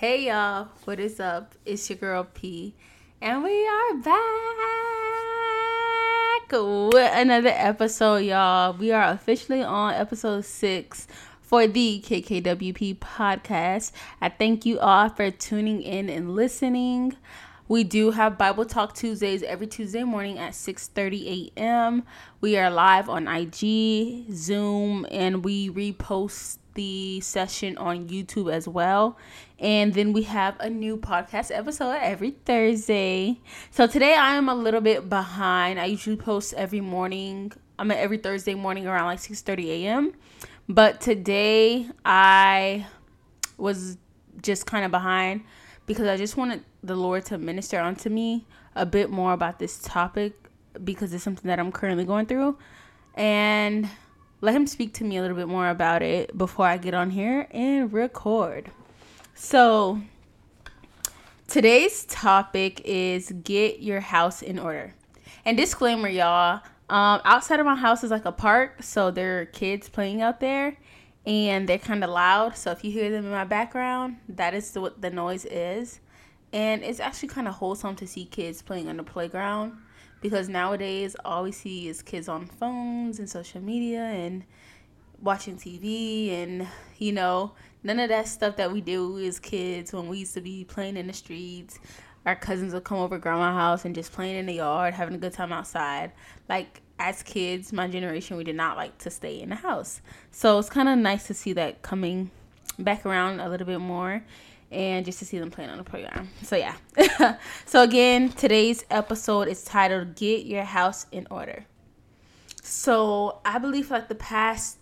[0.00, 1.54] Hey y'all, what is up?
[1.66, 2.74] It's your girl P,
[3.20, 4.12] and we are back
[6.50, 8.72] with another episode, y'all.
[8.72, 11.06] We are officially on episode six
[11.42, 13.92] for the KKWP podcast.
[14.22, 17.18] I thank you all for tuning in and listening.
[17.68, 22.04] We do have Bible Talk Tuesdays every Tuesday morning at 6:30 a.m.
[22.40, 29.16] We are live on IG, Zoom, and we repost the session on YouTube as well.
[29.58, 33.40] And then we have a new podcast episode every Thursday.
[33.70, 35.80] So today I am a little bit behind.
[35.80, 37.52] I usually post every morning.
[37.78, 40.12] I'm at every Thursday morning around like 6:30 a.m.
[40.68, 42.86] But today I
[43.58, 43.98] was
[44.42, 45.42] just kind of behind
[45.86, 49.78] because I just wanted the Lord to minister onto me a bit more about this
[49.78, 50.34] topic
[50.84, 52.56] because it's something that I'm currently going through.
[53.14, 53.88] And
[54.40, 57.10] let him speak to me a little bit more about it before I get on
[57.10, 58.70] here and record.
[59.34, 60.00] So,
[61.46, 64.94] today's topic is get your house in order.
[65.44, 69.44] And disclaimer, y'all, um, outside of my house is like a park, so there are
[69.44, 70.76] kids playing out there
[71.26, 72.56] and they're kind of loud.
[72.56, 76.00] So, if you hear them in my background, that is what the noise is.
[76.52, 79.76] And it's actually kind of wholesome to see kids playing on the playground
[80.20, 84.44] because nowadays all we see is kids on phones and social media and
[85.20, 86.66] watching TV and
[86.98, 90.40] you know none of that stuff that we do as kids when we used to
[90.40, 91.78] be playing in the streets.
[92.26, 95.18] Our cousins would come over grandma's house and just playing in the yard having a
[95.18, 96.12] good time outside.
[96.48, 100.02] Like as kids my generation we did not like to stay in the house.
[100.30, 102.30] So it's kind of nice to see that coming
[102.78, 104.22] back around a little bit more
[104.70, 106.28] and just to see them playing on the playground.
[106.42, 106.76] So yeah.
[107.66, 111.64] so again, today's episode is titled "Get Your House in Order."
[112.62, 114.78] So I believe like the past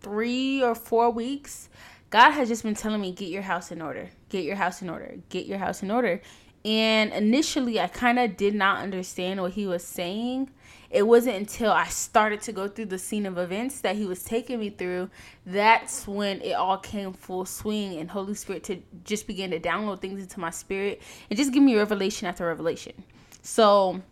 [0.00, 1.68] three or four weeks,
[2.10, 4.10] God has just been telling me, "Get your house in order.
[4.28, 5.16] Get your house in order.
[5.28, 6.20] Get your house in order."
[6.64, 10.50] And initially, I kind of did not understand what He was saying
[10.90, 14.24] it wasn't until I started to go through the scene of events that he was
[14.24, 15.10] taking me through
[15.44, 20.00] that's when it all came full swing and Holy Spirit to just begin to download
[20.00, 23.04] things into my spirit and just give me revelation after revelation.
[23.42, 24.02] So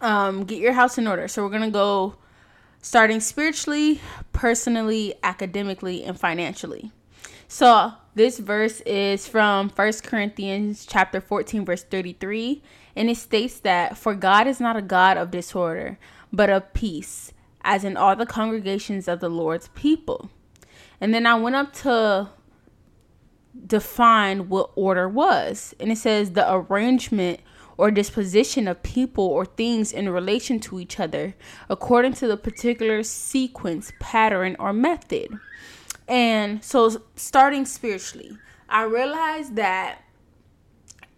[0.00, 1.26] um get your house in order.
[1.28, 2.16] So we're going to go
[2.80, 4.00] starting spiritually,
[4.32, 6.90] personally, academically, and financially.
[7.48, 12.62] So this verse is from First Corinthians chapter 14 verse 33
[12.94, 15.98] and it states that for God is not a God of disorder,
[16.32, 17.32] but of peace,
[17.62, 20.30] as in all the congregations of the Lord's people.
[21.00, 22.28] And then I went up to
[23.66, 25.74] define what order was.
[25.80, 27.40] And it says the arrangement
[27.76, 31.34] or disposition of people or things in relation to each other
[31.68, 35.38] according to the particular sequence, pattern, or method.
[36.08, 38.36] And so, starting spiritually,
[38.68, 40.02] I realized that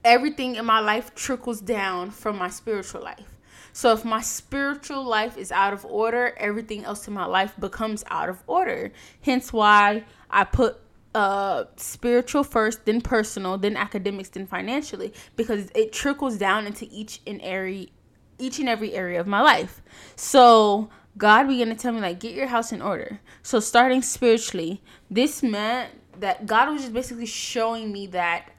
[0.04, 3.38] everything in my life trickles down from my spiritual life.
[3.72, 8.04] So if my spiritual life is out of order, everything else in my life becomes
[8.08, 8.92] out of order.
[9.22, 10.78] Hence why I put
[11.14, 17.20] uh spiritual first, then personal, then academics, then financially because it trickles down into each
[17.26, 17.92] and every
[18.38, 19.82] each and every area of my life.
[20.16, 23.20] So God began to tell me like get your house in order.
[23.42, 25.90] So starting spiritually, this meant
[26.20, 28.50] that God was just basically showing me that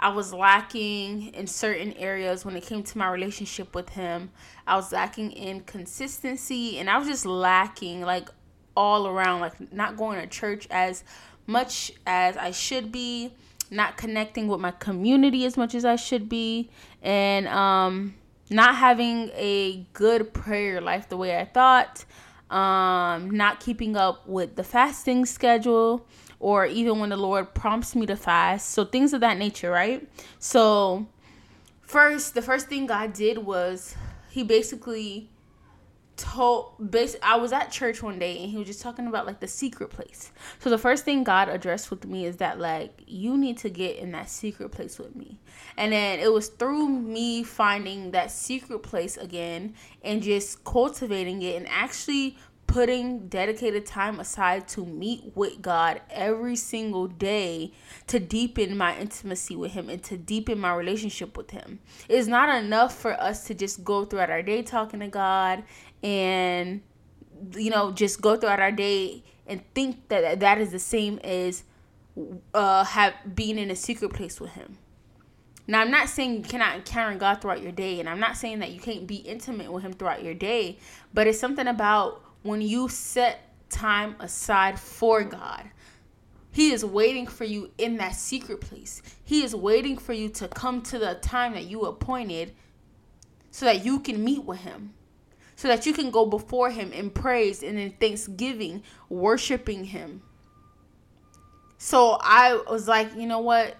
[0.00, 4.30] I was lacking in certain areas when it came to my relationship with him.
[4.66, 8.28] I was lacking in consistency and I was just lacking like
[8.76, 11.02] all around like not going to church as
[11.48, 13.32] much as I should be,
[13.70, 16.70] not connecting with my community as much as I should be
[17.02, 18.14] and um
[18.50, 22.04] not having a good prayer life the way I thought,
[22.50, 26.06] um not keeping up with the fasting schedule
[26.40, 28.70] or even when the Lord prompts me to fast.
[28.70, 30.08] So things of that nature, right?
[30.38, 31.06] So
[31.82, 33.96] first, the first thing God did was
[34.30, 35.30] he basically
[36.18, 39.40] told bas- I was at church one day and he was just talking about like
[39.40, 40.32] the secret place.
[40.58, 43.96] So the first thing God addressed with me is that like you need to get
[43.96, 45.38] in that secret place with me.
[45.76, 51.56] And then it was through me finding that secret place again and just cultivating it
[51.56, 52.36] and actually
[52.68, 57.72] putting dedicated time aside to meet with God every single day
[58.06, 61.80] to deepen my intimacy with Him and to deepen my relationship with Him.
[62.08, 65.64] It's not enough for us to just go throughout our day talking to God
[66.02, 66.82] and,
[67.56, 71.64] you know, just go throughout our day and think that that is the same as
[72.52, 74.76] uh, have being in a secret place with Him.
[75.66, 78.58] Now, I'm not saying you cannot encounter God throughout your day, and I'm not saying
[78.58, 80.78] that you can't be intimate with Him throughout your day,
[81.14, 83.40] but it's something about when you set
[83.70, 85.64] time aside for God,
[86.50, 89.02] He is waiting for you in that secret place.
[89.24, 92.54] He is waiting for you to come to the time that you appointed
[93.50, 94.94] so that you can meet with him.
[95.56, 100.22] So that you can go before him in praise and in thanksgiving, worshiping him.
[101.78, 103.76] So I was like, you know what?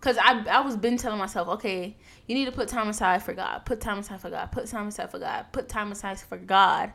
[0.00, 1.96] Cause I I was been telling myself, okay,
[2.26, 3.66] you need to put time aside for God.
[3.66, 4.52] Put time aside for God.
[4.52, 5.46] Put time aside for God.
[5.52, 6.92] Put time aside for God.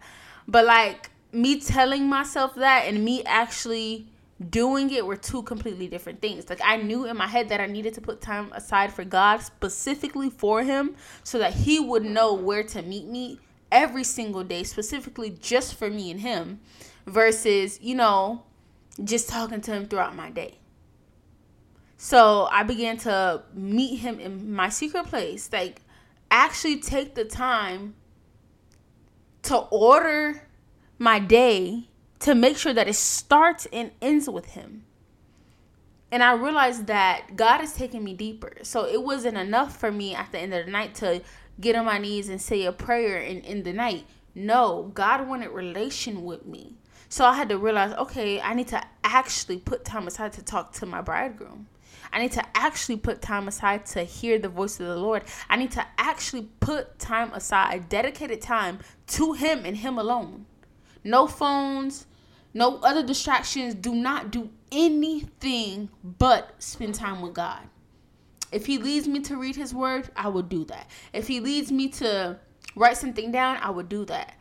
[0.47, 4.07] But like me telling myself that and me actually
[4.49, 6.49] doing it were two completely different things.
[6.49, 9.41] Like I knew in my head that I needed to put time aside for God
[9.41, 13.39] specifically for him so that he would know where to meet me
[13.71, 16.59] every single day specifically just for me and him
[17.05, 18.43] versus, you know,
[19.03, 20.59] just talking to him throughout my day.
[21.97, 25.49] So I began to meet him in my secret place.
[25.51, 25.81] Like,
[26.29, 27.95] actually take the time
[29.45, 30.41] to order
[30.97, 31.89] my day
[32.19, 34.83] to make sure that it starts and ends with him.
[36.11, 38.53] And I realized that God is taking me deeper.
[38.63, 41.21] So it wasn't enough for me at the end of the night to
[41.59, 44.05] get on my knees and say a prayer in, in the night.
[44.33, 46.75] No, God wanted relation with me.
[47.09, 50.73] So I had to realize, okay, I need to actually put time aside to talk
[50.73, 51.67] to my bridegroom.
[52.15, 55.23] I need to actually put time aside to hear the voice of the Lord.
[55.49, 60.45] I need to actually put time aside, dedicated time to Him and Him alone.
[61.03, 62.07] No phones,
[62.53, 63.75] no other distractions.
[63.75, 67.63] Do not do anything but spend time with God.
[68.49, 70.89] If He leads me to read His Word, I will do that.
[71.11, 72.39] If He leads me to
[72.77, 74.35] write something down, I will do that.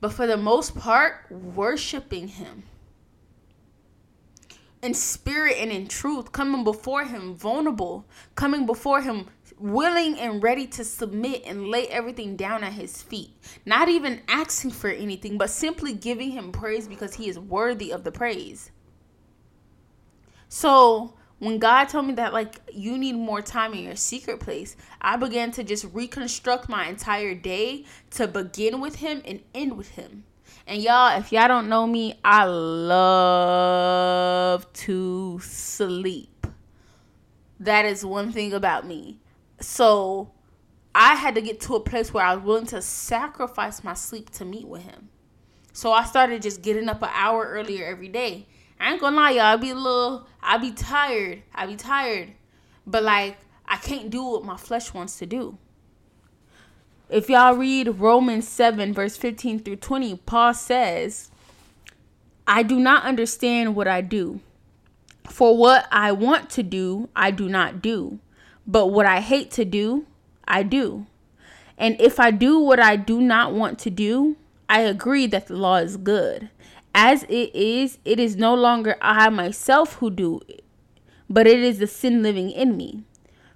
[0.00, 2.62] But for the most part, worshiping Him
[4.82, 9.26] in spirit and in truth, coming before Him vulnerable, coming before Him
[9.58, 13.30] willing and ready to submit and lay everything down at His feet.
[13.66, 18.04] Not even asking for anything, but simply giving Him praise because He is worthy of
[18.04, 18.70] the praise.
[20.48, 24.76] So, when God told me that, like, you need more time in your secret place,
[25.00, 29.90] I began to just reconstruct my entire day to begin with Him and end with
[29.90, 30.24] Him.
[30.66, 32.72] And y'all, if y'all don't know me, I love
[34.72, 36.46] to sleep.
[37.58, 39.20] That is one thing about me.
[39.60, 40.32] So
[40.94, 44.30] I had to get to a place where I was willing to sacrifice my sleep
[44.30, 45.08] to meet with him.
[45.72, 48.46] So I started just getting up an hour earlier every day.
[48.78, 49.42] I ain't gonna lie, y'all.
[49.42, 51.42] I be a little, I be tired.
[51.54, 52.32] I be tired.
[52.86, 53.36] But like,
[53.66, 55.58] I can't do what my flesh wants to do.
[57.12, 61.28] If y'all read Romans 7, verse 15 through 20, Paul says,
[62.46, 64.38] I do not understand what I do.
[65.28, 68.20] For what I want to do, I do not do.
[68.64, 70.06] But what I hate to do,
[70.46, 71.06] I do.
[71.76, 74.36] And if I do what I do not want to do,
[74.68, 76.48] I agree that the law is good.
[76.94, 80.62] As it is, it is no longer I myself who do it,
[81.28, 83.02] but it is the sin living in me.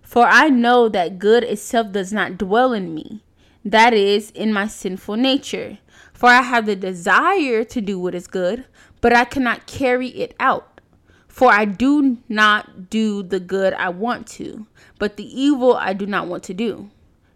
[0.02, 3.20] For I know that good itself does not dwell in me
[3.64, 5.78] that is, in my sinful nature.
[6.12, 8.66] For I have the desire to do what is good,
[9.00, 10.80] but I cannot carry it out.
[11.28, 14.66] For I do not do the good I want to,
[14.98, 16.90] but the evil I do not want to do.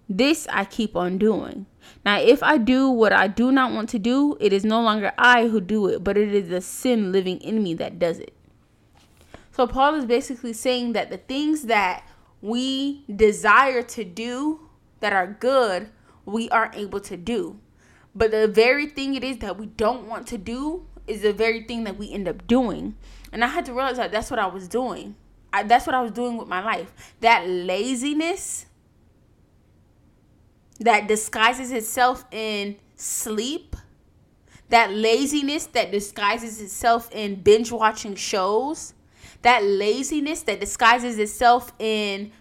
[0.09, 1.67] This I keep on doing.
[2.05, 5.13] Now, if I do what I do not want to do, it is no longer
[5.19, 8.35] I who do it, but it is the sin living in me that does it.
[9.51, 12.05] So, Paul is basically saying that the things that
[12.41, 14.69] we desire to do
[15.01, 15.91] that are good
[16.29, 17.59] we are able to do.
[18.15, 21.63] But the very thing it is that we don't want to do is the very
[21.63, 22.97] thing that we end up doing.
[23.33, 25.17] And I had to realize that that's what I was doing.
[25.53, 27.15] I, that's what I was doing with my life.
[27.21, 28.67] That laziness
[30.81, 33.75] that disguises itself in sleep,
[34.69, 38.95] that laziness that disguises itself in binge watching shows,
[39.43, 42.33] that laziness that disguises itself in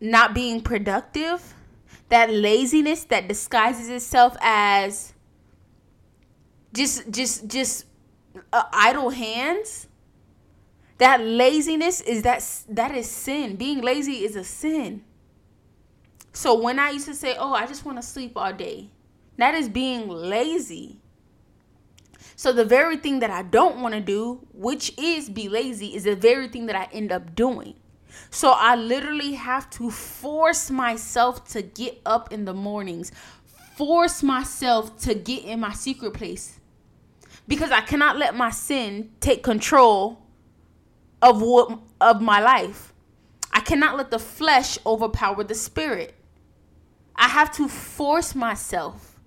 [0.00, 1.54] not being productive
[2.10, 5.14] that laziness that disguises itself as
[6.74, 7.86] just just just
[8.52, 9.86] uh, idle hands.
[10.98, 13.56] That laziness is that that is sin.
[13.56, 15.04] Being lazy is a sin.
[16.32, 18.90] So when i used to say oh i just want to sleep all day
[19.36, 21.00] that is being lazy.
[22.36, 26.04] So the very thing that i don't want to do which is be lazy is
[26.04, 27.74] the very thing that i end up doing
[28.30, 33.12] so I literally have to force myself to get up in the mornings,
[33.76, 36.60] force myself to get in my secret place.
[37.48, 40.22] Because I cannot let my sin take control
[41.22, 42.92] of what of my life.
[43.52, 46.14] I cannot let the flesh overpower the spirit.
[47.16, 49.18] I have to force myself.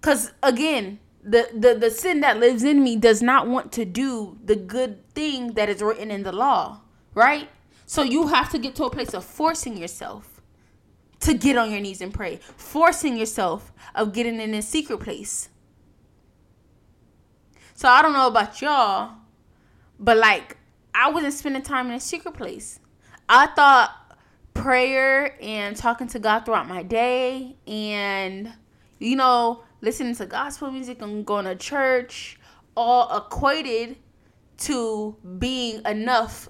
[0.00, 4.38] Cuz again, the, the the sin that lives in me does not want to do
[4.44, 6.80] the good thing that is written in the law,
[7.14, 7.48] right?
[7.86, 10.40] So you have to get to a place of forcing yourself
[11.20, 15.48] to get on your knees and pray, forcing yourself of getting in a secret place.
[17.74, 19.14] So I don't know about y'all,
[19.98, 20.56] but like
[20.94, 22.80] I wasn't spending time in a secret place.
[23.28, 23.90] I thought
[24.54, 28.52] prayer and talking to God throughout my day and
[29.00, 32.38] you know, listening to gospel music and going to church
[32.76, 33.96] all equated
[34.58, 36.48] to being enough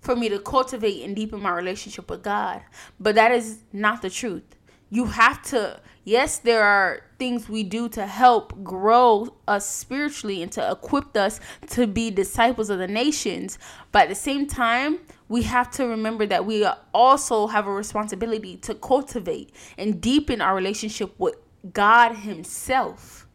[0.00, 2.62] for me to cultivate and deepen my relationship with God.
[3.00, 4.44] But that is not the truth.
[4.90, 10.50] You have to, yes, there are things we do to help grow us spiritually and
[10.52, 11.40] to equip us
[11.70, 13.58] to be disciples of the nations.
[13.92, 18.56] But at the same time, we have to remember that we also have a responsibility
[18.58, 21.34] to cultivate and deepen our relationship with
[21.72, 23.26] God Himself.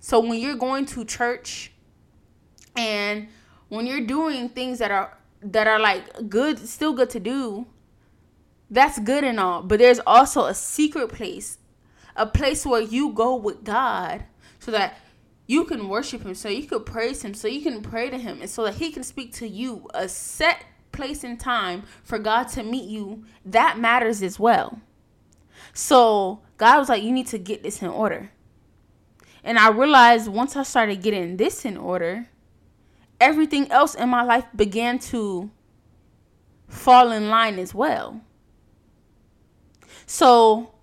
[0.00, 1.72] So when you're going to church
[2.76, 3.28] and
[3.68, 7.66] when you're doing things that are that are like good still good to do
[8.70, 11.58] that's good and all but there's also a secret place
[12.16, 14.24] a place where you go with god
[14.58, 14.98] so that
[15.46, 18.40] you can worship him so you could praise him so you can pray to him
[18.40, 22.44] and so that he can speak to you a set place and time for god
[22.44, 24.80] to meet you that matters as well
[25.76, 28.30] so god was like you need to get this in order
[29.44, 32.28] and i realized once i started getting this in order
[33.20, 35.50] everything else in my life began to
[36.68, 38.20] fall in line as well.
[40.06, 40.74] So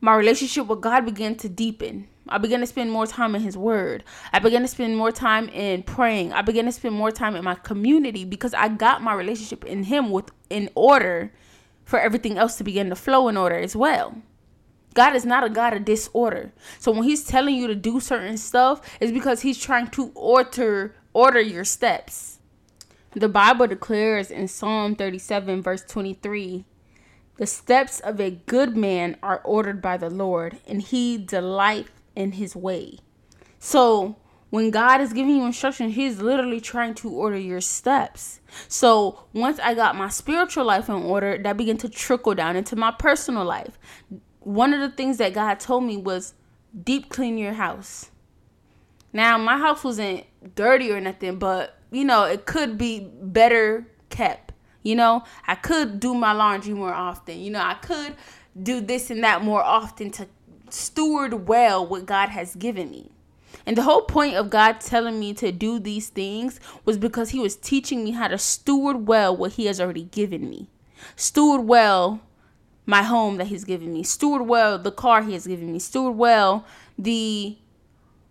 [0.00, 2.08] my relationship with God began to deepen.
[2.28, 4.04] I began to spend more time in His Word.
[4.32, 6.32] I began to spend more time in praying.
[6.32, 9.84] I began to spend more time in my community because I got my relationship in
[9.84, 11.32] Him with in order
[11.84, 14.22] for everything else to begin to flow in order as well.
[14.92, 16.52] God is not a God of disorder.
[16.78, 20.94] So when He's telling you to do certain stuff, it's because He's trying to alter
[21.12, 22.38] order your steps.
[23.12, 26.64] The Bible declares in Psalm 37, verse 23
[27.36, 32.32] The steps of a good man are ordered by the Lord, and he delights in
[32.32, 32.98] his way.
[33.58, 34.16] So,
[34.52, 38.40] when God is giving you instruction, He's literally trying to order your steps.
[38.68, 42.76] So once I got my spiritual life in order, that began to trickle down into
[42.76, 43.78] my personal life.
[44.44, 46.34] One of the things that God told me was
[46.84, 48.10] deep clean your house.
[49.12, 54.52] Now, my house wasn't dirty or nothing, but you know, it could be better kept.
[54.82, 57.38] You know, I could do my laundry more often.
[57.38, 58.16] You know, I could
[58.60, 60.26] do this and that more often to
[60.70, 63.10] steward well what God has given me.
[63.66, 67.38] And the whole point of God telling me to do these things was because He
[67.38, 70.68] was teaching me how to steward well what He has already given me.
[71.14, 72.20] Steward well
[72.86, 74.02] my home that He's given me.
[74.02, 75.78] Steward well the car He has given me.
[75.78, 76.64] Steward well
[76.98, 77.56] the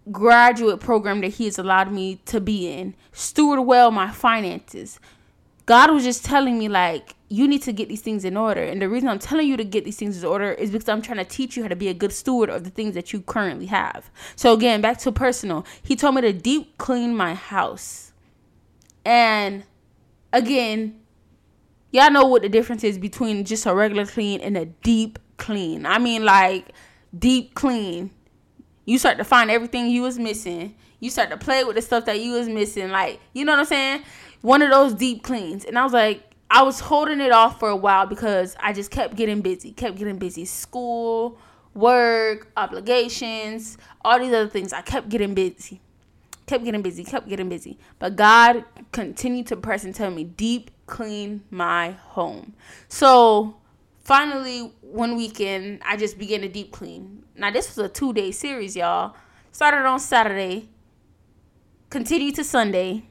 [0.09, 4.99] graduate program that he has allowed me to be in, steward well my finances.
[5.65, 8.61] God was just telling me like you need to get these things in order.
[8.61, 11.01] And the reason I'm telling you to get these things in order is because I'm
[11.01, 13.21] trying to teach you how to be a good steward of the things that you
[13.21, 14.09] currently have.
[14.35, 15.65] So again, back to personal.
[15.81, 18.11] He told me to deep clean my house.
[19.05, 19.63] And
[20.33, 20.99] again,
[21.91, 25.85] y'all know what the difference is between just a regular clean and a deep clean.
[25.85, 26.71] I mean like
[27.17, 28.11] deep clean
[28.85, 30.75] you start to find everything you was missing.
[30.99, 32.89] You start to play with the stuff that you was missing.
[32.89, 34.03] Like, you know what I'm saying?
[34.41, 35.65] One of those deep cleans.
[35.65, 38.91] And I was like, I was holding it off for a while because I just
[38.91, 40.45] kept getting busy, kept getting busy.
[40.45, 41.39] School,
[41.73, 44.73] work, obligations, all these other things.
[44.73, 45.79] I kept getting busy.
[46.51, 47.79] Kept getting busy, kept getting busy.
[47.97, 52.55] But God continued to press and tell me, deep clean my home.
[52.89, 53.55] So
[54.03, 57.23] finally, one weekend, I just began to deep clean.
[57.37, 59.15] Now, this was a two day series, y'all.
[59.53, 60.67] Started on Saturday,
[61.89, 63.05] continued to Sunday,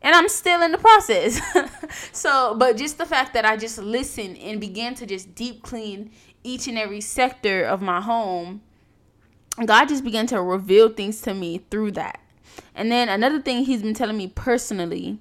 [0.00, 1.40] and I'm still in the process.
[2.12, 6.12] so, but just the fact that I just listened and began to just deep clean
[6.44, 8.62] each and every sector of my home,
[9.64, 12.20] God just began to reveal things to me through that.
[12.74, 15.18] And then another thing He's been telling me personally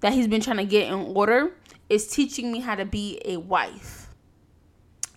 [0.00, 1.52] that He's been trying to get in order
[1.88, 4.08] is teaching me how to be a wife.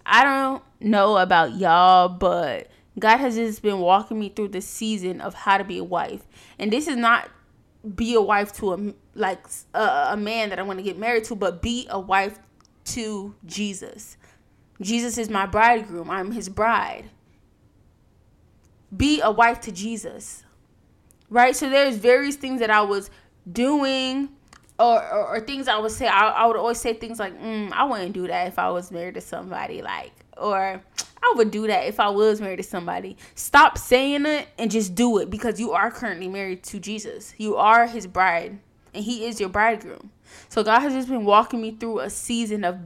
[0.05, 2.67] I don't know about y'all, but
[2.97, 6.23] God has just been walking me through the season of how to be a wife.
[6.57, 7.29] And this is not
[7.95, 11.23] be a wife to a like a, a man that I want to get married
[11.25, 12.39] to, but be a wife
[12.85, 14.17] to Jesus.
[14.81, 16.09] Jesus is my bridegroom.
[16.09, 17.09] I'm his bride.
[18.95, 20.43] Be a wife to Jesus.
[21.29, 21.55] Right?
[21.55, 23.09] So there's various things that I was
[23.51, 24.29] doing
[24.79, 27.71] or, or, or, things I would say, I, I would always say things like, mm,
[27.71, 30.79] I wouldn't do that if I was married to somebody, like, or I
[31.23, 33.15] I would do that if I was married to somebody.
[33.35, 37.33] Stop saying it and just do it because you are currently married to Jesus.
[37.37, 38.59] You are his bride
[38.93, 40.11] and he is your bridegroom.
[40.49, 42.79] So God has just been walking me through a season of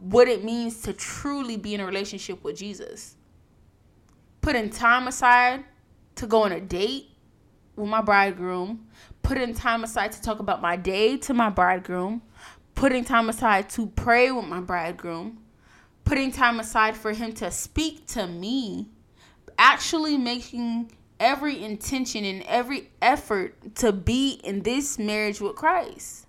[0.00, 3.16] what it means to truly be in a relationship with Jesus.
[4.48, 5.62] Putting time aside
[6.14, 7.10] to go on a date
[7.76, 8.86] with my bridegroom,
[9.20, 12.22] putting time aside to talk about my day to my bridegroom,
[12.74, 15.36] putting time aside to pray with my bridegroom,
[16.06, 18.88] putting time aside for him to speak to me,
[19.58, 26.26] actually making every intention and every effort to be in this marriage with Christ.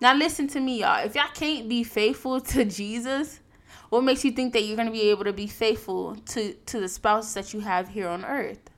[0.00, 1.06] Now, listen to me, y'all.
[1.06, 3.38] If y'all can't be faithful to Jesus,
[3.88, 6.80] what makes you think that you're going to be able to be faithful to, to
[6.80, 8.70] the spouse that you have here on earth?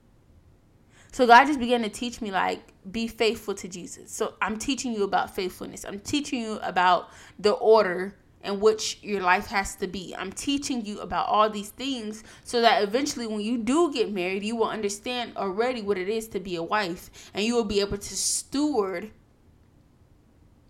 [1.12, 4.12] So, God just began to teach me, like, be faithful to Jesus.
[4.12, 5.84] So, I'm teaching you about faithfulness.
[5.84, 10.14] I'm teaching you about the order in which your life has to be.
[10.16, 14.44] I'm teaching you about all these things so that eventually, when you do get married,
[14.44, 17.80] you will understand already what it is to be a wife and you will be
[17.80, 19.10] able to steward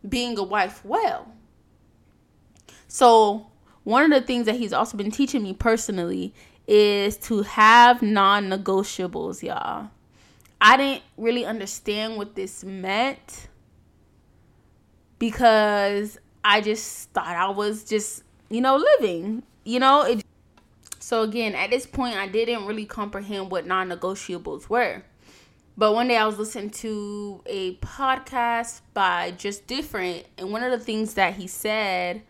[0.08, 1.32] being a wife well.
[2.86, 3.50] So,
[3.88, 6.34] one of the things that he's also been teaching me personally
[6.66, 9.88] is to have non negotiables, y'all.
[10.60, 13.48] I didn't really understand what this meant
[15.18, 20.02] because I just thought I was just, you know, living, you know.
[20.02, 20.22] It,
[20.98, 25.02] so again, at this point, I didn't really comprehend what non-negotiables were.
[25.78, 30.78] But one day I was listening to a podcast by Just Different, and one of
[30.78, 32.20] the things that he said,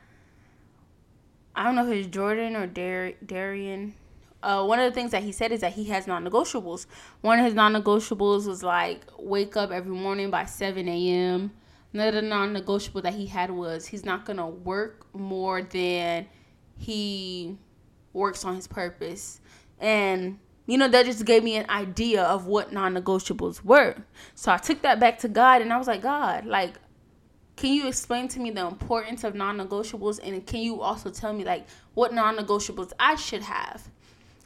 [1.59, 3.95] I don't know if it's Jordan or Dar- Darian.
[4.45, 6.87] Uh, one of the things that he said is that he has non-negotiables.
[7.21, 11.51] One of his non-negotiables was like wake up every morning by 7 a.m.
[11.93, 16.29] Another non-negotiable that he had was he's not gonna work more than
[16.77, 17.59] he
[18.13, 19.41] works on his purpose,
[19.81, 23.97] and you know that just gave me an idea of what non-negotiables were.
[24.37, 26.75] So I took that back to God, and I was like, God, like,
[27.59, 31.45] can you explain to me the importance of non-negotiables, and can you also tell me
[31.45, 33.91] like what non-negotiables I should have?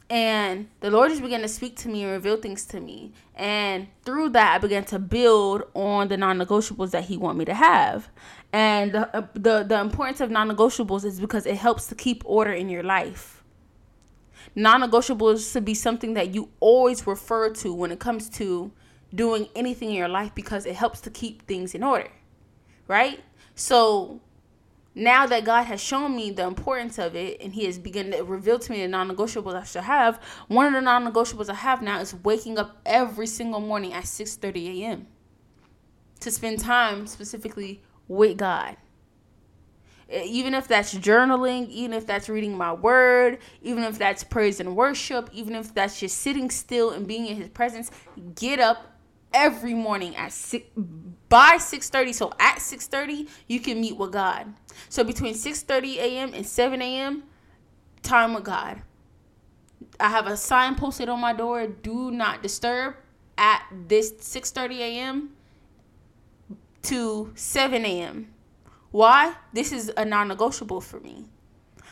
[0.09, 3.13] And the Lord just began to speak to me and reveal things to me.
[3.35, 7.53] And through that, I began to build on the non-negotiables that He want me to
[7.53, 8.09] have.
[8.51, 12.51] And the uh, the, the importance of non-negotiables is because it helps to keep order
[12.51, 13.43] in your life.
[14.55, 18.71] Non-negotiables should be something that you always refer to when it comes to
[19.13, 22.09] doing anything in your life because it helps to keep things in order,
[22.87, 23.19] right?
[23.55, 24.21] So
[24.95, 28.23] now that God has shown me the importance of it and He has begun to
[28.23, 31.55] reveal to me the non negotiables I should have, one of the non negotiables I
[31.55, 35.07] have now is waking up every single morning at 6 30 a.m.
[36.19, 38.77] to spend time specifically with God.
[40.11, 44.75] Even if that's journaling, even if that's reading my word, even if that's praise and
[44.75, 47.89] worship, even if that's just sitting still and being in His presence,
[48.35, 48.93] get up
[49.33, 50.67] every morning at six
[51.33, 54.53] by 6.30 so at 6.30 you can meet with god.
[54.87, 57.23] So between 6.30 a.m and 7 a.m
[58.03, 58.83] time with god.
[59.99, 62.97] I have a sign posted on my door do not disturb
[63.35, 65.29] at this 6.30 a.m
[66.83, 68.31] to 7 a.m
[68.91, 69.33] why?
[69.53, 71.25] This is a non-negotiable for me.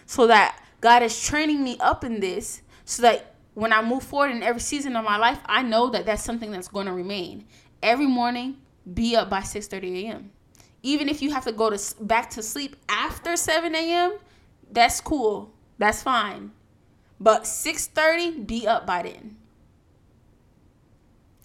[0.06, 4.30] So that god is training me up in this so that when I move forward
[4.30, 7.48] in every season of my life, I know that that's something that's going to remain.
[7.82, 8.58] Every morning,
[8.92, 10.32] be up by 6:30 a.m.
[10.84, 14.18] Even if you have to go to back to sleep after 7 a.m.,
[14.72, 15.52] that's cool.
[15.78, 16.52] That's fine.
[17.20, 19.38] But 6:30, be up by then.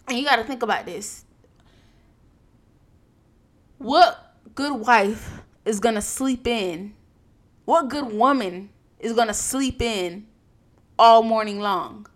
[0.08, 1.24] And you got to think about this.
[3.78, 6.94] What good wife is going to sleep in?
[7.64, 8.70] What good woman
[9.00, 10.26] is going to sleep in
[10.98, 12.06] all morning long.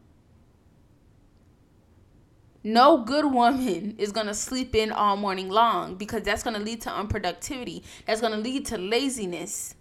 [2.63, 6.63] No good woman is going to sleep in all morning long because that's going to
[6.63, 7.83] lead to unproductivity.
[8.07, 9.75] That's going to lead to laziness.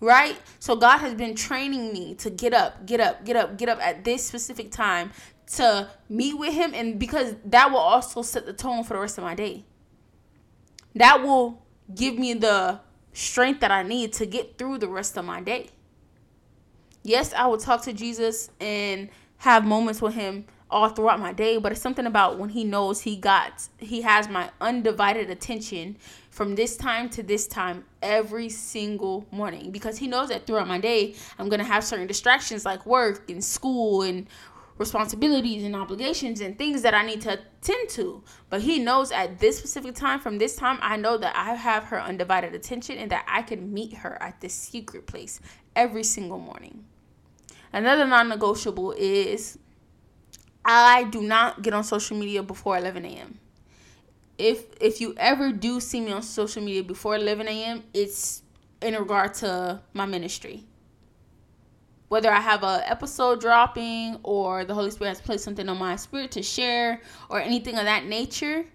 [0.00, 0.38] Right?
[0.60, 3.80] So God has been training me to get up, get up, get up, get up
[3.84, 5.10] at this specific time
[5.54, 9.18] to meet with him and because that will also set the tone for the rest
[9.18, 9.64] of my day.
[10.94, 11.62] That will
[11.94, 12.80] give me the
[13.12, 15.70] strength that I need to get through the rest of my day
[17.08, 21.56] yes, I will talk to Jesus and have moments with him all throughout my day,
[21.56, 25.96] but it's something about when he knows he got he has my undivided attention
[26.30, 30.78] from this time to this time every single morning because he knows that throughout my
[30.78, 34.26] day I'm going to have certain distractions like work and school and
[34.78, 38.22] responsibilities and obligations and things that I need to attend to.
[38.48, 41.84] But he knows at this specific time, from this time, I know that I have
[41.84, 45.40] her undivided attention and that I can meet her at this secret place
[45.74, 46.84] every single morning.
[47.72, 49.58] Another non negotiable is
[50.70, 53.38] I do not get on social media before 11 a.m.
[54.36, 58.42] If if you ever do see me on social media before 11 a.m., it's
[58.82, 60.64] in regard to my ministry.
[62.08, 65.96] Whether I have a episode dropping or the Holy Spirit has placed something on my
[65.96, 67.00] spirit to share
[67.30, 68.66] or anything of that nature,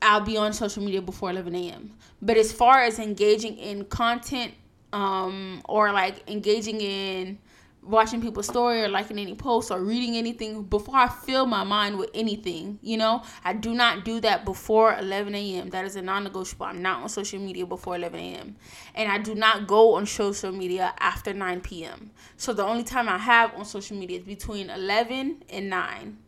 [0.00, 1.92] I'll be on social media before 11 a.m.
[2.22, 4.54] But as far as engaging in content
[4.94, 7.38] um, or like engaging in
[7.86, 11.98] watching people's story or liking any posts or reading anything before I fill my mind
[11.98, 12.78] with anything.
[12.82, 15.70] You know, I do not do that before 11 a.m.
[15.70, 16.66] That is a non negotiable.
[16.66, 18.56] I'm not on social media before 11 a.m.
[18.94, 22.10] And I do not go on social media after 9 p.m.
[22.36, 26.18] So the only time I have on social media is between 11 and 9.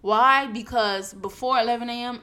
[0.00, 0.46] Why?
[0.46, 2.20] Because before 11 a.m.,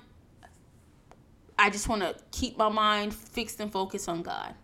[1.57, 4.55] I just want to keep my mind fixed and focused on God.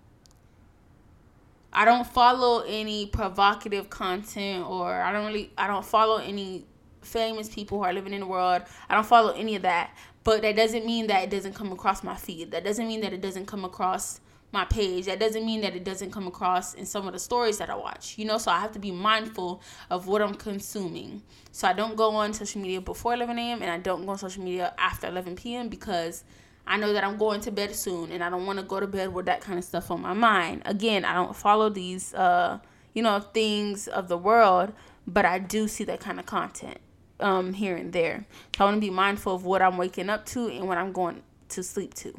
[1.77, 6.65] I don't follow any provocative content or I don't really I don't follow any
[7.03, 8.63] famous people who are living in the world.
[8.89, 9.95] I don't follow any of that.
[10.23, 12.49] But that doesn't mean that it doesn't come across my feed.
[12.49, 15.05] That doesn't mean that it doesn't come across my page.
[15.05, 17.75] That doesn't mean that it doesn't come across in some of the stories that I
[17.75, 18.17] watch.
[18.17, 19.61] You know, so I have to be mindful
[19.91, 21.21] of what I'm consuming.
[21.51, 23.61] So I don't go on social media before 11 a.m.
[23.61, 25.69] and I don't go on social media after 11 p.m.
[25.69, 26.23] because
[26.67, 28.87] I know that I'm going to bed soon and I don't want to go to
[28.87, 30.63] bed with that kind of stuff on my mind.
[30.65, 32.59] Again, I don't follow these uh,
[32.93, 34.73] you know, things of the world,
[35.05, 36.79] but I do see that kind of content
[37.19, 38.25] um here and there.
[38.55, 40.91] So I want to be mindful of what I'm waking up to and what I'm
[40.91, 42.13] going to sleep to.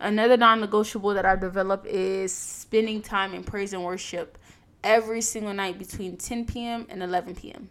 [0.00, 4.38] Another non-negotiable that I've developed is spending time in praise and worship
[4.82, 6.86] every single night between 10 p.m.
[6.88, 7.68] and 11 p.m.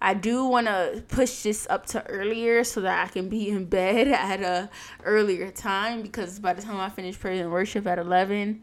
[0.00, 3.64] I do want to push this up to earlier so that I can be in
[3.64, 4.70] bed at a
[5.04, 8.62] earlier time because by the time I finish prayer and worship at 11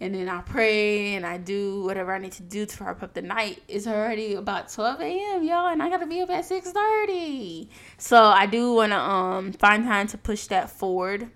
[0.00, 3.14] and then I pray and I do whatever I need to do to wrap up
[3.14, 5.42] the night, it's already about 12 a.m.
[5.42, 7.68] y'all and I got to be up at 6:30.
[7.96, 11.30] So I do want to um find time to push that forward.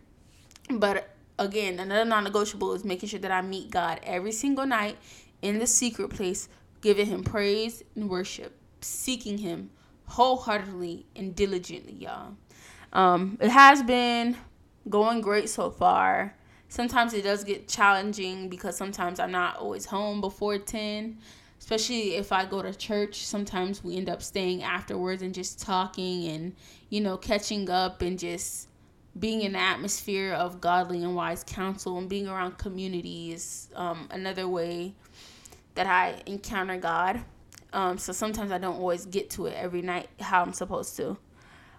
[0.70, 4.96] But again, another non-negotiable is making sure that I meet God every single night
[5.40, 6.48] in the secret place,
[6.82, 9.70] giving him praise and worship seeking Him
[10.06, 12.34] wholeheartedly and diligently, y'all.
[12.92, 14.36] Um, it has been
[14.88, 16.36] going great so far.
[16.68, 21.18] Sometimes it does get challenging because sometimes I'm not always home before 10,
[21.58, 23.24] especially if I go to church.
[23.24, 26.54] Sometimes we end up staying afterwards and just talking and,
[26.88, 28.68] you know, catching up and just
[29.18, 34.08] being in the atmosphere of godly and wise counsel and being around community is um,
[34.10, 34.94] another way
[35.74, 37.20] that I encounter God.
[37.72, 41.16] Um, so sometimes I don't always get to it every night how I'm supposed to.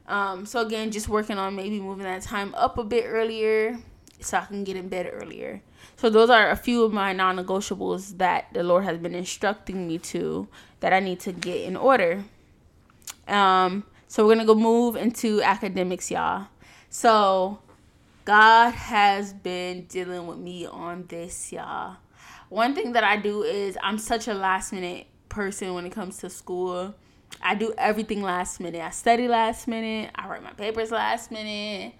[0.07, 3.77] Um, so again, just working on maybe moving that time up a bit earlier
[4.19, 5.61] so I can get in bed earlier.
[5.95, 9.97] So those are a few of my non-negotiables that the Lord has been instructing me
[9.99, 10.47] to
[10.79, 12.23] that I need to get in order.
[13.27, 16.47] Um, so we're gonna go move into academics, y'all.
[16.89, 17.59] So
[18.25, 21.97] God has been dealing with me on this, y'all.
[22.49, 26.17] One thing that I do is I'm such a last minute person when it comes
[26.17, 26.93] to school.
[27.41, 28.81] I do everything last minute.
[28.81, 30.11] I study last minute.
[30.15, 31.93] I write my papers last minute.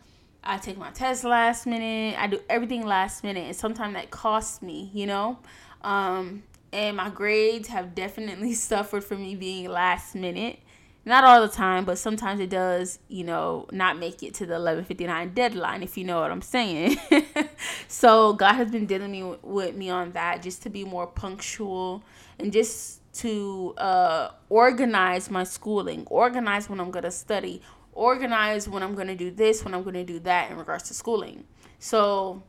[0.44, 2.16] I take my test last minute.
[2.20, 3.46] I do everything last minute.
[3.46, 5.40] And sometimes that costs me, you know?
[5.82, 10.60] Um, and my grades have definitely suffered from me being last minute.
[11.06, 14.54] Not all the time, but sometimes it does, you know, not make it to the
[14.54, 16.98] 11:59 deadline if you know what I'm saying.
[17.90, 22.04] so God has been dealing me with me on that just to be more punctual
[22.40, 27.62] and just to uh, organize my schooling, organize when I'm going to study,
[27.94, 30.84] organize when I'm going to do this, when I'm going to do that in regards
[30.86, 31.46] to schooling.
[31.80, 32.44] So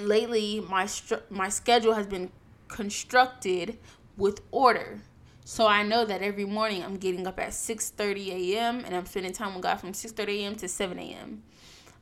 [0.00, 0.88] lately, my
[1.30, 2.30] my schedule has been
[2.68, 3.78] constructed
[4.16, 5.00] with order.
[5.44, 8.84] So I know that every morning I'm getting up at 6:30 a.m.
[8.84, 10.56] and I'm spending time with God from 6:30 a.m.
[10.56, 11.42] to 7 a.m.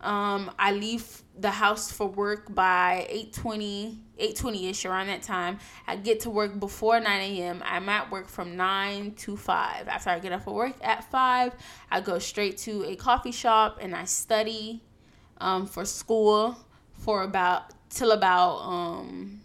[0.01, 5.59] Um, I leave the house for work by 8.20, 8.20ish around that time.
[5.87, 7.63] I get to work before 9 a.m.
[7.65, 9.89] I'm at work from 9 to 5.
[9.89, 11.55] After I get off of work at 5,
[11.91, 14.83] I go straight to a coffee shop and I study
[15.39, 16.57] um, for school
[16.93, 19.41] for about, till about, um,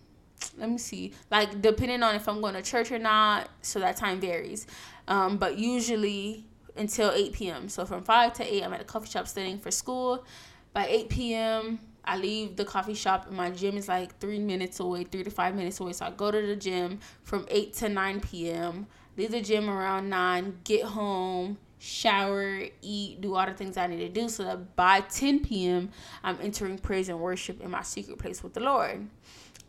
[0.57, 3.49] let me see, like depending on if I'm going to church or not.
[3.61, 4.67] So that time varies.
[5.07, 7.69] Um, but usually until 8 p.m.
[7.69, 10.25] So from 5 to 8, I'm at a coffee shop studying for school.
[10.73, 14.79] By 8 p.m., I leave the coffee shop and my gym is like three minutes
[14.79, 15.93] away, three to five minutes away.
[15.93, 20.09] So I go to the gym from 8 to 9 p.m., leave the gym around
[20.09, 24.75] 9, get home, shower, eat, do all the things I need to do so that
[24.75, 25.89] by 10 p.m.,
[26.23, 29.07] I'm entering praise and worship in my secret place with the Lord.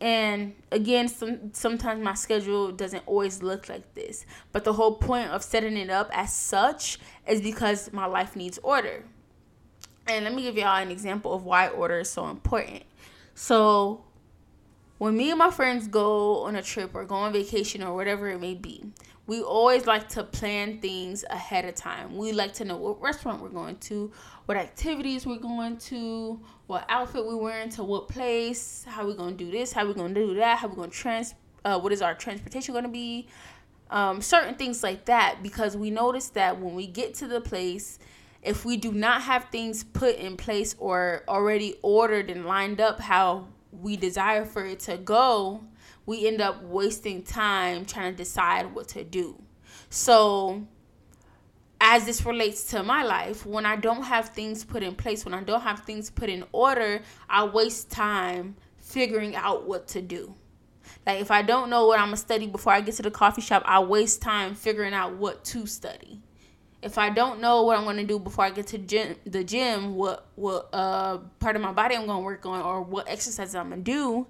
[0.03, 4.27] And again, some sometimes my schedule doesn't always look like this.
[4.51, 8.59] But the whole point of setting it up as such is because my life needs
[8.65, 9.05] order.
[10.09, 12.83] And let me give y'all an example of why order is so important.
[13.37, 14.03] So
[14.99, 18.29] when me and my friends go on a trip or go on vacation or whatever
[18.29, 18.83] it may be,
[19.27, 22.17] we always like to plan things ahead of time.
[22.17, 24.11] We like to know what restaurant we're going to,
[24.47, 29.37] what activities we're going to, what outfit we're wearing to what place, how we're gonna
[29.37, 32.15] do this, how we're gonna do that, how we're gonna trans, uh, what is our
[32.15, 33.29] transportation gonna be,
[33.91, 35.39] um, certain things like that.
[35.43, 38.01] Because we notice that when we get to the place,
[38.43, 42.99] if we do not have things put in place or already ordered and lined up
[42.99, 45.63] how we desire for it to go,
[46.07, 49.41] we end up wasting time trying to decide what to do.
[49.91, 50.67] So,
[51.81, 55.35] as this relates to my life, when I don't have things put in place, when
[55.35, 60.35] I don't have things put in order, I waste time figuring out what to do.
[61.07, 63.41] Like if I don't know what I'm gonna study before I get to the coffee
[63.41, 66.21] shop, I waste time figuring out what to study.
[66.83, 69.95] If I don't know what I'm gonna do before I get to gym, the gym,
[69.95, 73.71] what what uh part of my body I'm gonna work on, or what exercises I'm
[73.71, 74.27] gonna do,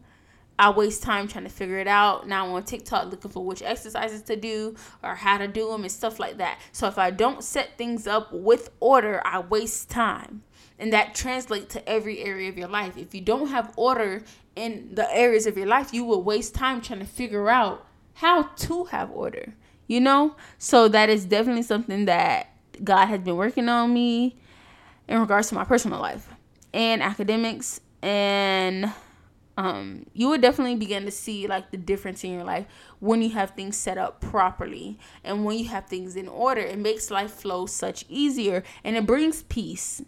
[0.62, 2.28] I waste time trying to figure it out.
[2.28, 5.82] Now I'm on TikTok looking for which exercises to do or how to do them
[5.82, 6.60] and stuff like that.
[6.70, 10.44] So if I don't set things up with order, I waste time.
[10.78, 12.96] And that translates to every area of your life.
[12.96, 14.22] If you don't have order
[14.54, 18.44] in the areas of your life, you will waste time trying to figure out how
[18.44, 19.54] to have order.
[19.88, 20.36] You know?
[20.58, 24.36] So that is definitely something that God has been working on me
[25.08, 26.28] in regards to my personal life
[26.72, 28.92] and academics and
[29.56, 32.66] um, you would definitely begin to see like the difference in your life
[33.00, 36.60] when you have things set up properly and when you have things in order.
[36.60, 40.02] It makes life flow such easier and it brings peace.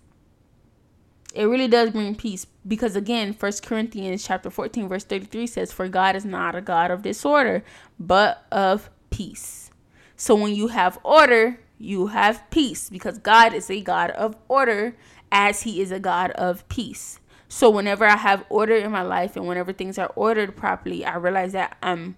[1.34, 5.88] It really does bring peace because again, First Corinthians chapter 14 verse 33 says, "For
[5.88, 7.64] God is not a God of disorder,
[7.98, 9.70] but of peace."
[10.16, 14.96] So when you have order, you have peace because God is a God of order
[15.32, 17.18] as he is a God of peace.
[17.48, 21.16] So whenever I have order in my life and whenever things are ordered properly, I
[21.16, 22.16] realize that I'm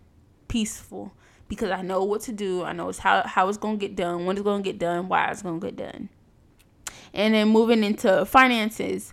[0.48, 1.12] peaceful
[1.48, 2.62] because I know what to do.
[2.62, 5.42] I know how how it's gonna get done, when it's gonna get done, why it's
[5.42, 6.08] gonna get done.
[7.12, 9.12] And then moving into finances.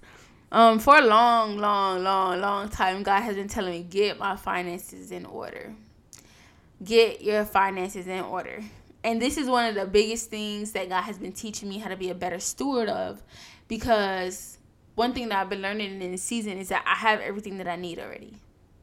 [0.51, 4.35] Um, for a long, long, long, long time, God has been telling me get my
[4.35, 5.73] finances in order.
[6.83, 8.61] Get your finances in order.
[9.03, 11.89] And this is one of the biggest things that God has been teaching me how
[11.89, 13.23] to be a better steward of
[13.67, 14.59] because
[14.95, 17.67] one thing that I've been learning in this season is that I have everything that
[17.67, 18.35] I need already.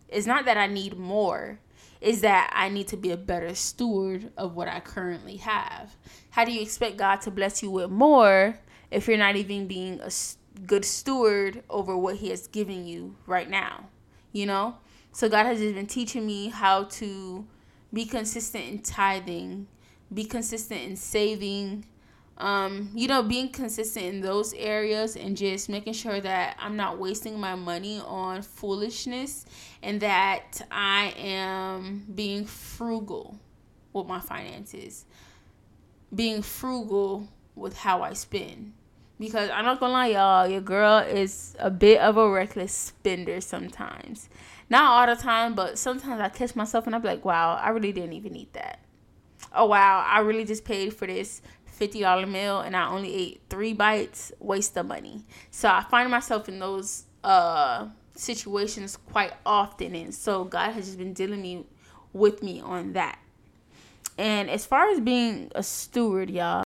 [0.09, 1.61] It's not that I need more,
[2.01, 5.95] is that I need to be a better steward of what I currently have.
[6.31, 8.59] How do you expect God to bless you with more
[8.91, 10.11] if you're not even being a
[10.67, 13.87] good steward over what He has given you right now?
[14.33, 14.77] You know?
[15.13, 17.47] So God has just been teaching me how to
[17.93, 19.67] be consistent in tithing,
[20.13, 21.85] be consistent in saving,
[22.41, 26.99] um, you know, being consistent in those areas and just making sure that I'm not
[26.99, 29.45] wasting my money on foolishness
[29.83, 33.39] and that I am being frugal
[33.93, 35.05] with my finances,
[36.15, 38.73] being frugal with how I spend.
[39.19, 43.43] Because I'm not gonna lie, y'all, your girl is a bit of a reckless spender
[43.43, 44.31] sometimes.
[44.71, 47.93] Not all the time, but sometimes I catch myself and I'm like, wow, I really
[47.93, 48.81] didn't even need that.
[49.53, 51.43] Oh wow, I really just paid for this
[51.81, 55.25] $50 meal and I only ate three bites, waste of money.
[55.51, 59.95] So I find myself in those uh, situations quite often.
[59.95, 61.67] And so God has just been dealing me
[62.13, 63.19] with me on that.
[64.19, 66.65] And as far as being a steward, y'all,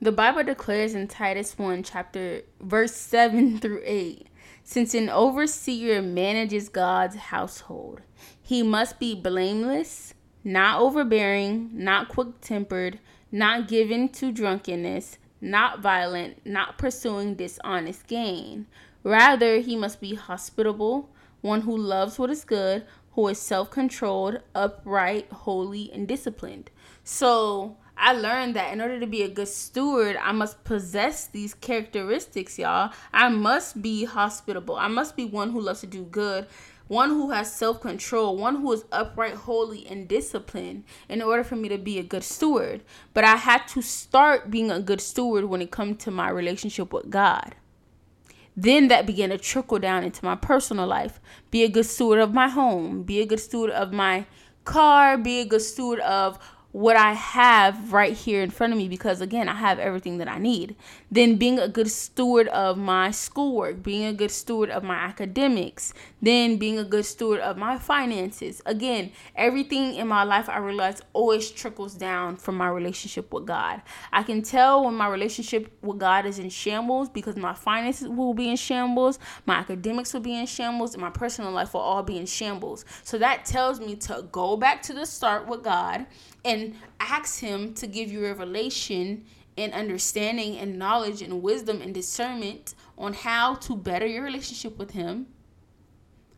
[0.00, 4.26] the Bible declares in Titus 1, chapter verse 7 through 8
[4.70, 8.02] since an overseer manages God's household,
[8.40, 10.14] he must be blameless,
[10.44, 13.00] not overbearing, not quick tempered,
[13.32, 18.66] not given to drunkenness, not violent, not pursuing dishonest gain.
[19.02, 21.08] Rather, he must be hospitable,
[21.40, 26.70] one who loves what is good, who is self controlled, upright, holy, and disciplined.
[27.02, 31.52] So, I learned that in order to be a good steward, I must possess these
[31.52, 32.92] characteristics, y'all.
[33.12, 34.76] I must be hospitable.
[34.76, 36.46] I must be one who loves to do good
[36.90, 41.54] one who has self control, one who is upright, holy, and disciplined in order for
[41.54, 42.82] me to be a good steward.
[43.14, 46.92] But I had to start being a good steward when it comes to my relationship
[46.92, 47.54] with God.
[48.56, 51.20] Then that began to trickle down into my personal life.
[51.52, 54.26] Be a good steward of my home, be a good steward of my
[54.64, 56.40] car, be a good steward of
[56.72, 60.28] what I have right here in front of me because again, I have everything that
[60.28, 60.76] I need.
[61.10, 65.92] Then being a good steward of my schoolwork, being a good steward of my academics,
[66.22, 68.62] then being a good steward of my finances.
[68.66, 73.82] Again, everything in my life I realize always trickles down from my relationship with God.
[74.12, 78.34] I can tell when my relationship with God is in shambles because my finances will
[78.34, 82.04] be in shambles, my academics will be in shambles, and my personal life will all
[82.04, 82.84] be in shambles.
[83.02, 86.06] So that tells me to go back to the start with God
[86.44, 89.24] and ask Him to give you revelation
[89.56, 94.92] and understanding and knowledge and wisdom and discernment on how to better your relationship with
[94.92, 95.26] Him,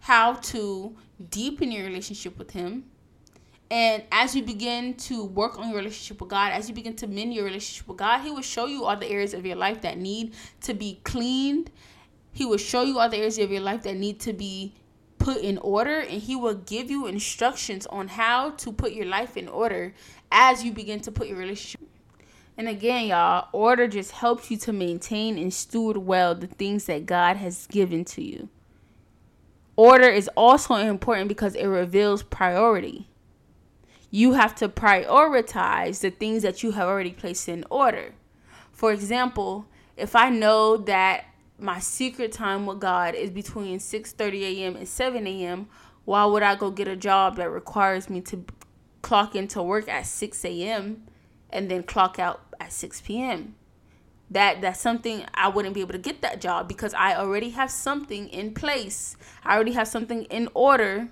[0.01, 0.97] how to
[1.31, 2.85] deepen your relationship with Him.
[3.71, 7.07] And as you begin to work on your relationship with God, as you begin to
[7.07, 9.81] mend your relationship with God, He will show you all the areas of your life
[9.83, 11.71] that need to be cleaned.
[12.33, 14.75] He will show you all the areas of your life that need to be
[15.23, 19.37] put in order and he will give you instructions on how to put your life
[19.37, 19.95] in order
[20.31, 21.81] as you begin to put your relationship.
[22.57, 27.07] And again y'all order just helps you to maintain and steward well the things that
[27.07, 28.49] god has given to you.
[29.77, 33.09] Order is also important because it reveals priority.
[34.11, 38.13] You have to prioritize the things that you have already placed in order.
[38.71, 41.25] For example if i know that
[41.59, 44.77] my secret time with God is between 6:30 a.m.
[44.77, 45.69] and 7 a.m.,
[46.05, 48.45] why would I go get a job that requires me to
[49.03, 51.05] clock into work at 6 a.m.
[51.51, 53.55] and then clock out at 6 p.m.?
[54.31, 57.71] That that's something I wouldn't be able to get that job because I already have
[57.71, 59.17] something in place.
[59.45, 61.09] I already have something in order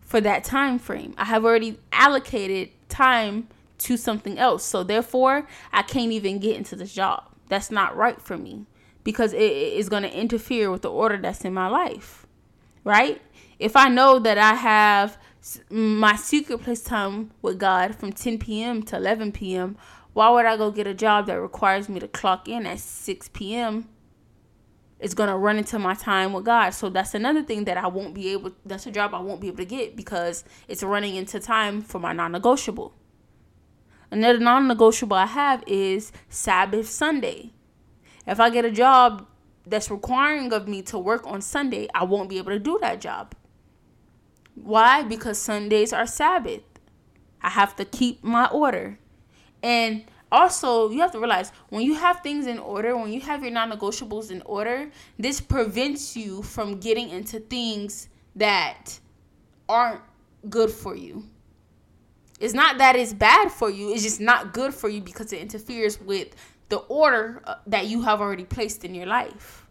[0.00, 1.14] for that time frame.
[1.16, 4.64] I have already allocated time to something else.
[4.64, 7.24] So therefore, I can't even get into this job.
[7.48, 8.66] That's not right for me
[9.08, 12.26] because it is going to interfere with the order that's in my life,
[12.84, 13.22] right?
[13.58, 15.16] If I know that I have
[15.70, 18.82] my secret place time with God from 10 p.m.
[18.82, 19.78] to 11 p.m.,
[20.12, 23.30] why would I go get a job that requires me to clock in at 6
[23.32, 23.88] p.m.?
[25.00, 26.74] It's going to run into my time with God.
[26.74, 29.48] So that's another thing that I won't be able that's a job I won't be
[29.48, 32.92] able to get because it's running into time for my non-negotiable.
[34.10, 37.54] Another non-negotiable I have is Sabbath Sunday.
[38.28, 39.26] If I get a job
[39.66, 43.00] that's requiring of me to work on Sunday, I won't be able to do that
[43.00, 43.34] job.
[44.54, 45.02] Why?
[45.02, 46.62] Because Sundays are Sabbath.
[47.40, 48.98] I have to keep my order.
[49.62, 53.42] And also, you have to realize when you have things in order, when you have
[53.42, 58.98] your non negotiables in order, this prevents you from getting into things that
[59.68, 60.02] aren't
[60.50, 61.24] good for you.
[62.40, 65.40] It's not that it's bad for you, it's just not good for you because it
[65.40, 66.34] interferes with
[66.68, 69.66] the order uh, that you have already placed in your life.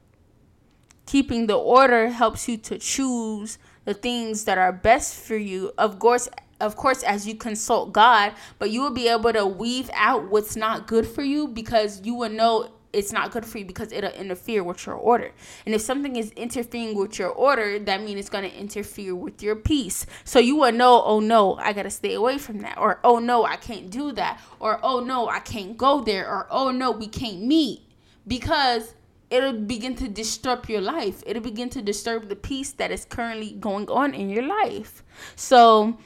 [1.06, 5.72] Keeping the order helps you to choose the things that are best for you.
[5.78, 6.28] Of course,
[6.60, 10.56] of course as you consult God, but you will be able to weave out what's
[10.56, 14.12] not good for you because you will know it's not good for you because it'll
[14.12, 15.32] interfere with your order.
[15.66, 19.44] And if something is interfering with your order, that means it's going to interfere with
[19.44, 20.06] your peace.
[20.24, 22.78] So you will know, oh no, I got to stay away from that.
[22.78, 24.42] Or oh no, I can't do that.
[24.60, 26.28] Or oh no, I can't go there.
[26.28, 27.82] Or oh no, we can't meet.
[28.26, 28.94] Because
[29.30, 31.24] it'll begin to disrupt your life.
[31.26, 35.04] It'll begin to disturb the peace that is currently going on in your life.
[35.36, 35.98] So,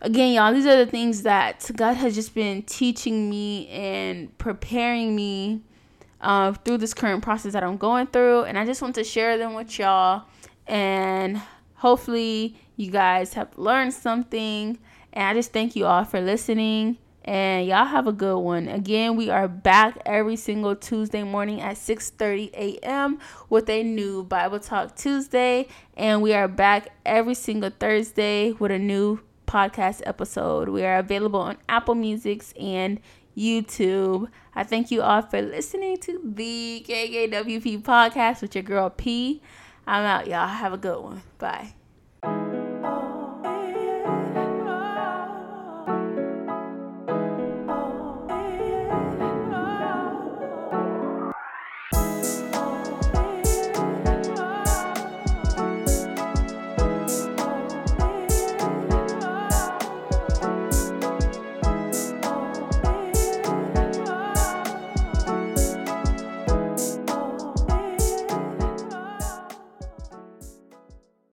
[0.00, 5.14] again, y'all, these are the things that God has just been teaching me and preparing
[5.14, 5.62] me
[6.20, 8.44] uh, through this current process that I'm going through.
[8.44, 10.24] And I just want to share them with y'all.
[10.66, 11.40] And
[11.74, 14.78] hopefully, you guys have learned something.
[15.12, 16.98] And I just thank you all for listening.
[17.24, 18.66] And y'all have a good one.
[18.68, 23.18] Again, we are back every single Tuesday morning at 6:30 a.m.
[23.50, 28.78] with a new Bible Talk Tuesday, and we are back every single Thursday with a
[28.78, 30.70] new podcast episode.
[30.70, 33.00] We are available on Apple Musics and
[33.40, 34.28] YouTube.
[34.54, 39.40] I thank you all for listening to the KKWP podcast with your girl P.
[39.86, 40.46] I'm out, y'all.
[40.46, 41.22] Have a good one.
[41.38, 41.79] Bye.